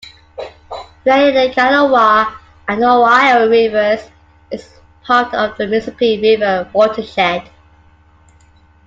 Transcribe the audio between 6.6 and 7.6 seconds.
watershed.